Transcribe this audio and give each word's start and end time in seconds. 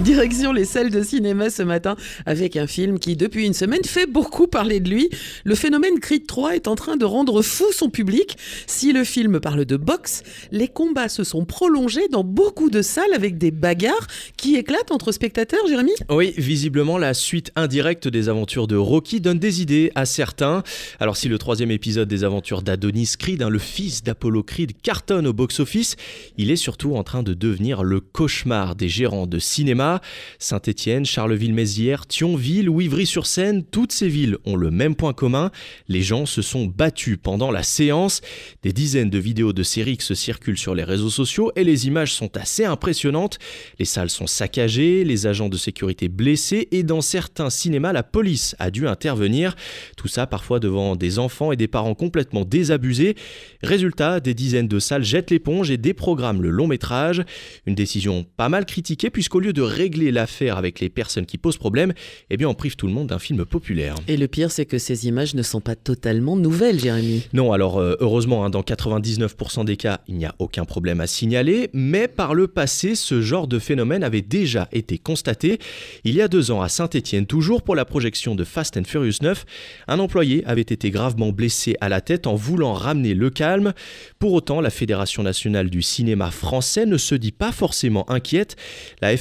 Direction 0.04 0.52
les 0.52 0.64
salles 0.64 0.90
de 0.90 1.02
cinéma 1.02 1.50
ce 1.50 1.62
matin 1.62 1.94
avec 2.24 2.56
un 2.56 2.66
film 2.66 2.98
qui, 2.98 3.16
depuis 3.16 3.44
une 3.44 3.52
semaine, 3.52 3.84
fait 3.84 4.06
beaucoup 4.06 4.46
parler 4.46 4.80
de 4.80 4.88
lui. 4.88 5.10
Le 5.44 5.54
phénomène 5.54 6.00
Creed 6.00 6.26
3 6.26 6.54
est 6.54 6.68
en 6.68 6.74
train 6.74 6.96
de 6.96 7.04
rendre 7.04 7.42
fou 7.42 7.66
son 7.72 7.90
public. 7.90 8.38
Si 8.66 8.92
le 8.92 9.04
film 9.04 9.40
parle 9.40 9.66
de 9.66 9.76
boxe, 9.76 10.22
les 10.52 10.68
combats 10.68 11.10
se 11.10 11.22
sont 11.22 11.44
prolongés 11.44 12.08
dans 12.10 12.24
beaucoup 12.24 12.70
de 12.70 12.80
salles 12.80 13.12
avec 13.14 13.36
des 13.36 13.50
bagarres 13.50 14.06
qui 14.38 14.56
éclatent 14.56 14.90
entre 14.90 15.12
spectateurs, 15.12 15.60
Jérémy? 15.68 15.92
Oui, 16.08 16.32
visiblement, 16.38 16.96
la 16.96 17.12
suite 17.12 17.52
indirecte 17.54 18.08
des 18.08 18.30
aventures 18.30 18.68
de 18.68 18.76
Rocky 18.76 19.20
donne 19.20 19.38
des 19.38 19.60
idées 19.60 19.92
à 19.96 20.06
certains. 20.06 20.62
Alors, 20.98 21.18
si 21.18 21.28
le 21.28 21.36
troisième 21.36 21.70
épisode 21.70 22.08
des 22.08 22.24
aventures 22.24 22.62
d'Adonis 22.62 23.12
Creed, 23.18 23.42
hein, 23.42 23.50
le 23.50 23.58
fils 23.58 24.02
d'Apollo 24.02 24.42
Creed, 24.42 24.72
cartonne 24.82 25.26
au 25.26 25.34
box-office, 25.34 25.96
il 26.38 26.50
est 26.50 26.56
surtout 26.56 26.96
en 26.96 27.02
train 27.02 27.22
de 27.22 27.34
devenir 27.34 27.82
le 27.82 28.00
cauchemar 28.00 28.76
des 28.76 28.88
gérants 28.88 29.26
de 29.26 29.38
cinéma 29.38 29.89
Saint-Étienne, 30.38 31.04
Charleville-Mézières, 31.04 32.06
Thionville 32.06 32.68
ou 32.68 32.80
Ivry-sur-Seine, 32.80 33.64
toutes 33.64 33.92
ces 33.92 34.08
villes 34.08 34.36
ont 34.44 34.56
le 34.56 34.70
même 34.70 34.94
point 34.94 35.12
commun. 35.12 35.50
Les 35.88 36.02
gens 36.02 36.26
se 36.26 36.42
sont 36.42 36.66
battus 36.66 37.18
pendant 37.22 37.50
la 37.50 37.62
séance. 37.62 38.20
Des 38.62 38.72
dizaines 38.72 39.10
de 39.10 39.18
vidéos 39.18 39.52
de 39.52 39.62
séries 39.62 39.98
se 40.00 40.14
circulent 40.14 40.58
sur 40.58 40.74
les 40.74 40.84
réseaux 40.84 41.10
sociaux 41.10 41.50
et 41.56 41.64
les 41.64 41.86
images 41.86 42.14
sont 42.14 42.36
assez 42.36 42.64
impressionnantes. 42.64 43.38
Les 43.78 43.84
salles 43.84 44.10
sont 44.10 44.26
saccagées, 44.26 45.04
les 45.04 45.26
agents 45.26 45.48
de 45.48 45.56
sécurité 45.56 46.08
blessés 46.08 46.68
et 46.70 46.82
dans 46.82 47.00
certains 47.00 47.50
cinémas, 47.50 47.92
la 47.92 48.02
police 48.02 48.54
a 48.58 48.70
dû 48.70 48.86
intervenir. 48.86 49.56
Tout 49.96 50.08
ça 50.08 50.26
parfois 50.26 50.60
devant 50.60 50.96
des 50.96 51.18
enfants 51.18 51.52
et 51.52 51.56
des 51.56 51.68
parents 51.68 51.94
complètement 51.94 52.44
désabusés. 52.44 53.16
Résultat, 53.62 54.20
des 54.20 54.34
dizaines 54.34 54.68
de 54.68 54.78
salles 54.78 55.04
jettent 55.04 55.30
l'éponge 55.30 55.70
et 55.70 55.76
déprogramment 55.76 56.40
le 56.40 56.50
long 56.50 56.66
métrage. 56.66 57.22
Une 57.66 57.74
décision 57.74 58.26
pas 58.36 58.48
mal 58.48 58.66
critiquée 58.66 59.10
puisqu'au 59.10 59.40
lieu 59.40 59.52
de 59.52 59.62
régler 59.80 60.12
l'affaire 60.12 60.58
avec 60.58 60.78
les 60.80 60.90
personnes 60.90 61.24
qui 61.24 61.38
posent 61.38 61.56
problème, 61.56 61.94
eh 62.28 62.36
bien 62.36 62.48
on 62.48 62.54
prive 62.54 62.76
tout 62.76 62.86
le 62.86 62.92
monde 62.92 63.06
d'un 63.06 63.18
film 63.18 63.46
populaire. 63.46 63.94
Et 64.08 64.18
le 64.18 64.28
pire, 64.28 64.50
c'est 64.50 64.66
que 64.66 64.76
ces 64.76 65.06
images 65.06 65.34
ne 65.34 65.42
sont 65.42 65.62
pas 65.62 65.74
totalement 65.74 66.36
nouvelles, 66.36 66.78
Jérémy. 66.78 67.22
Non, 67.32 67.52
alors 67.52 67.78
euh, 67.78 67.96
heureusement, 68.00 68.44
hein, 68.44 68.50
dans 68.50 68.60
99% 68.60 69.64
des 69.64 69.76
cas, 69.76 70.00
il 70.06 70.16
n'y 70.16 70.26
a 70.26 70.34
aucun 70.38 70.66
problème 70.66 71.00
à 71.00 71.06
signaler, 71.06 71.70
mais 71.72 72.08
par 72.08 72.34
le 72.34 72.46
passé, 72.46 72.94
ce 72.94 73.22
genre 73.22 73.48
de 73.48 73.58
phénomène 73.58 74.04
avait 74.04 74.20
déjà 74.20 74.68
été 74.72 74.98
constaté. 74.98 75.58
Il 76.04 76.14
y 76.14 76.20
a 76.20 76.28
deux 76.28 76.50
ans, 76.50 76.60
à 76.60 76.68
Saint-Étienne, 76.68 77.26
toujours 77.26 77.62
pour 77.62 77.74
la 77.74 77.86
projection 77.86 78.34
de 78.34 78.44
Fast 78.44 78.76
and 78.76 78.84
Furious 78.84 79.22
9, 79.22 79.46
un 79.88 79.98
employé 79.98 80.44
avait 80.44 80.60
été 80.60 80.90
gravement 80.90 81.30
blessé 81.32 81.76
à 81.80 81.88
la 81.88 82.02
tête 82.02 82.26
en 82.26 82.34
voulant 82.34 82.74
ramener 82.74 83.14
le 83.14 83.30
calme. 83.30 83.72
Pour 84.18 84.34
autant, 84.34 84.60
la 84.60 84.70
Fédération 84.70 85.22
nationale 85.22 85.70
du 85.70 85.80
cinéma 85.80 86.30
français 86.30 86.84
ne 86.84 86.98
se 86.98 87.14
dit 87.14 87.32
pas 87.32 87.52
forcément 87.52 88.08
inquiète. 88.10 88.56
La 89.00 89.12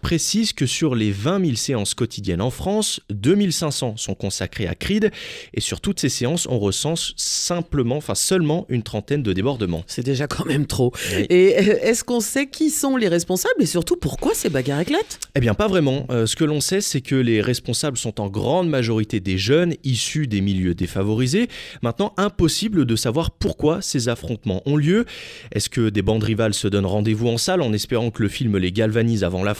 Précise 0.00 0.52
que 0.52 0.66
sur 0.66 0.94
les 0.94 1.10
20 1.10 1.44
000 1.44 1.56
séances 1.56 1.94
quotidiennes 1.94 2.40
en 2.40 2.50
France, 2.50 3.00
2500 3.10 3.96
sont 3.96 4.14
consacrées 4.14 4.66
à 4.66 4.74
Creed 4.74 5.10
et 5.54 5.60
sur 5.60 5.80
toutes 5.80 6.00
ces 6.00 6.08
séances, 6.08 6.46
on 6.48 6.58
recense 6.58 7.12
simplement, 7.16 7.96
enfin 7.96 8.14
seulement 8.14 8.66
une 8.68 8.82
trentaine 8.82 9.22
de 9.22 9.32
débordements. 9.32 9.84
C'est 9.86 10.04
déjà 10.04 10.26
quand 10.26 10.46
même 10.46 10.66
trop. 10.66 10.92
Et 11.28 11.56
euh, 11.56 11.78
est-ce 11.82 12.04
qu'on 12.04 12.20
sait 12.20 12.46
qui 12.46 12.70
sont 12.70 12.96
les 12.96 13.08
responsables 13.08 13.60
et 13.60 13.66
surtout 13.66 13.96
pourquoi 13.96 14.34
ces 14.34 14.48
bagarres 14.48 14.80
éclatent? 14.80 15.18
Eh 15.34 15.40
bien 15.40 15.54
pas 15.54 15.68
vraiment. 15.68 16.06
Euh, 16.10 16.26
ce 16.26 16.36
que 16.36 16.44
l'on 16.44 16.60
sait, 16.60 16.80
c'est 16.80 17.00
que 17.00 17.16
les 17.16 17.40
responsables 17.40 17.96
sont 17.96 18.20
en 18.20 18.28
grande 18.28 18.68
majorité 18.68 19.20
des 19.20 19.38
jeunes 19.38 19.74
issus 19.84 20.26
des 20.26 20.40
milieux 20.40 20.74
défavorisés. 20.74 21.48
Maintenant, 21.82 22.14
impossible 22.16 22.86
de 22.86 22.96
savoir 22.96 23.30
pourquoi 23.30 23.82
ces 23.82 24.08
affrontements 24.08 24.62
ont 24.66 24.76
lieu. 24.76 25.04
Est-ce 25.52 25.68
que 25.68 25.88
des 25.88 26.02
bandes 26.02 26.22
rivales 26.22 26.54
se 26.54 26.68
donnent 26.68 26.86
rendez-vous 26.86 27.28
en 27.28 27.38
salle 27.38 27.62
en 27.62 27.72
espérant 27.72 28.10
que 28.10 28.22
le 28.22 28.28
film 28.28 28.56
les 28.56 28.72
galvanise 28.72 29.24
avant 29.24 29.42
la 29.42 29.54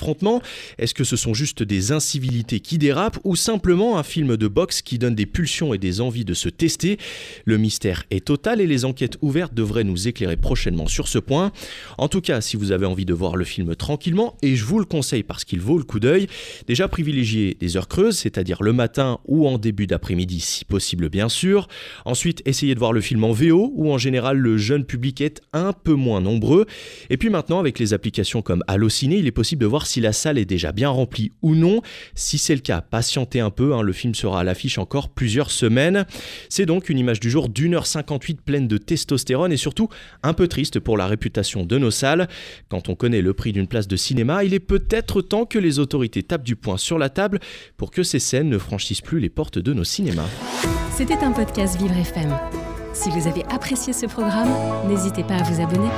est-ce 0.78 0.94
que 0.94 1.04
ce 1.04 1.16
sont 1.16 1.34
juste 1.34 1.62
des 1.62 1.92
incivilités 1.92 2.60
qui 2.60 2.78
dérapent 2.78 3.18
ou 3.24 3.36
simplement 3.36 3.98
un 3.98 4.02
film 4.02 4.36
de 4.36 4.48
boxe 4.48 4.82
qui 4.82 4.98
donne 4.98 5.14
des 5.14 5.26
pulsions 5.26 5.74
et 5.74 5.78
des 5.78 6.00
envies 6.00 6.24
de 6.24 6.34
se 6.34 6.48
tester? 6.48 6.98
Le 7.44 7.58
mystère 7.58 8.04
est 8.10 8.24
total 8.24 8.60
et 8.60 8.66
les 8.66 8.84
enquêtes 8.84 9.18
ouvertes 9.22 9.54
devraient 9.54 9.84
nous 9.84 10.08
éclairer 10.08 10.36
prochainement 10.36 10.86
sur 10.86 11.08
ce 11.08 11.18
point. 11.18 11.52
En 11.98 12.08
tout 12.08 12.20
cas, 12.20 12.40
si 12.40 12.56
vous 12.56 12.72
avez 12.72 12.86
envie 12.86 13.04
de 13.04 13.14
voir 13.14 13.36
le 13.36 13.44
film 13.44 13.74
tranquillement, 13.74 14.36
et 14.42 14.56
je 14.56 14.64
vous 14.64 14.78
le 14.78 14.84
conseille 14.84 15.22
parce 15.22 15.44
qu'il 15.44 15.60
vaut 15.60 15.78
le 15.78 15.84
coup 15.84 16.00
d'œil, 16.00 16.26
déjà 16.66 16.88
privilégiez 16.88 17.56
des 17.58 17.76
heures 17.76 17.88
creuses, 17.88 18.18
c'est-à-dire 18.18 18.62
le 18.62 18.72
matin 18.72 19.18
ou 19.26 19.46
en 19.48 19.58
début 19.58 19.86
d'après-midi 19.86 20.40
si 20.40 20.64
possible 20.64 21.08
bien 21.08 21.28
sûr. 21.28 21.68
Ensuite, 22.04 22.42
essayez 22.44 22.74
de 22.74 22.78
voir 22.78 22.92
le 22.92 23.00
film 23.00 23.24
en 23.24 23.32
VO 23.32 23.72
où 23.74 23.92
en 23.92 23.98
général 23.98 24.38
le 24.38 24.56
jeune 24.56 24.84
public 24.84 25.20
est 25.20 25.40
un 25.52 25.72
peu 25.72 25.94
moins 25.94 26.20
nombreux. 26.20 26.66
Et 27.10 27.16
puis 27.16 27.30
maintenant, 27.30 27.58
avec 27.58 27.78
les 27.78 27.94
applications 27.94 28.42
comme 28.42 28.62
Allociné, 28.66 29.16
il 29.18 29.26
est 29.26 29.32
possible 29.32 29.62
de 29.62 29.66
voir 29.66 29.85
si 29.86 30.00
la 30.00 30.12
salle 30.12 30.38
est 30.38 30.44
déjà 30.44 30.72
bien 30.72 30.88
remplie 30.88 31.32
ou 31.42 31.54
non. 31.54 31.82
Si 32.14 32.38
c'est 32.38 32.54
le 32.54 32.60
cas, 32.60 32.80
patientez 32.80 33.40
un 33.40 33.50
peu, 33.50 33.74
hein, 33.74 33.82
le 33.82 33.92
film 33.92 34.14
sera 34.14 34.40
à 34.40 34.44
l'affiche 34.44 34.78
encore 34.78 35.08
plusieurs 35.08 35.50
semaines. 35.50 36.06
C'est 36.48 36.66
donc 36.66 36.88
une 36.88 36.98
image 36.98 37.20
du 37.20 37.30
jour 37.30 37.48
d'une 37.48 37.74
heure 37.74 37.86
58 37.86 38.42
pleine 38.42 38.68
de 38.68 38.78
testostérone 38.78 39.52
et 39.52 39.56
surtout 39.56 39.88
un 40.22 40.32
peu 40.32 40.48
triste 40.48 40.80
pour 40.80 40.96
la 40.96 41.06
réputation 41.06 41.64
de 41.64 41.78
nos 41.78 41.90
salles. 41.90 42.28
Quand 42.68 42.88
on 42.88 42.94
connaît 42.94 43.22
le 43.22 43.34
prix 43.34 43.52
d'une 43.52 43.66
place 43.66 43.88
de 43.88 43.96
cinéma, 43.96 44.44
il 44.44 44.54
est 44.54 44.60
peut-être 44.60 45.22
temps 45.22 45.46
que 45.46 45.58
les 45.58 45.78
autorités 45.78 46.22
tapent 46.22 46.44
du 46.44 46.56
poing 46.56 46.76
sur 46.76 46.98
la 46.98 47.08
table 47.08 47.40
pour 47.76 47.90
que 47.90 48.02
ces 48.02 48.18
scènes 48.18 48.48
ne 48.48 48.58
franchissent 48.58 49.00
plus 49.00 49.20
les 49.20 49.30
portes 49.30 49.58
de 49.58 49.72
nos 49.72 49.84
cinémas. 49.84 50.28
C'était 50.96 51.18
un 51.22 51.32
podcast 51.32 51.78
Vivre 51.78 51.96
FM. 51.96 52.34
Si 52.94 53.10
vous 53.10 53.26
avez 53.28 53.44
apprécié 53.50 53.92
ce 53.92 54.06
programme, 54.06 54.48
n'hésitez 54.88 55.22
pas 55.22 55.34
à 55.34 55.42
vous 55.42 55.60
abonner. 55.60 55.90